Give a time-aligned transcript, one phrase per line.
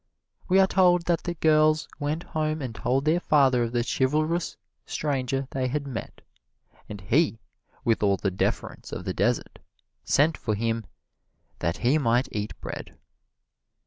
[0.47, 4.57] We are told that the girls went home and told their father of the chivalrous
[4.87, 6.21] stranger they had met,
[6.89, 7.37] and he,
[7.85, 9.59] with all the deference of the desert,
[10.03, 10.85] sent for him
[11.59, 12.97] "that he might eat bread."